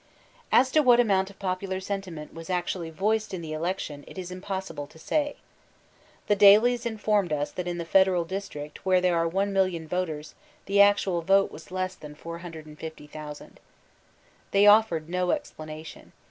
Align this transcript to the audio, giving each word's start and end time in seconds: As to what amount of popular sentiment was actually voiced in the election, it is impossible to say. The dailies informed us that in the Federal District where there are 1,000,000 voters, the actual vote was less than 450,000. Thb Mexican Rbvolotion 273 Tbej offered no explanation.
As 0.51 0.71
to 0.71 0.79
what 0.79 0.99
amount 0.99 1.29
of 1.29 1.37
popular 1.37 1.79
sentiment 1.79 2.33
was 2.33 2.49
actually 2.49 2.89
voiced 2.89 3.35
in 3.35 3.43
the 3.43 3.53
election, 3.53 4.03
it 4.07 4.17
is 4.17 4.31
impossible 4.31 4.87
to 4.87 4.97
say. 4.97 5.35
The 6.25 6.35
dailies 6.35 6.87
informed 6.87 7.31
us 7.31 7.51
that 7.51 7.67
in 7.67 7.77
the 7.77 7.85
Federal 7.85 8.25
District 8.25 8.83
where 8.83 8.99
there 8.99 9.15
are 9.15 9.29
1,000,000 9.29 9.87
voters, 9.87 10.33
the 10.65 10.81
actual 10.81 11.21
vote 11.21 11.51
was 11.51 11.69
less 11.69 11.93
than 11.93 12.15
450,000. 12.15 12.71
Thb 12.77 12.77
Mexican 12.77 13.59
Rbvolotion 13.59 13.61
273 13.61 13.61
Tbej 14.63 14.71
offered 14.71 15.07
no 15.07 15.29
explanation. 15.29 16.13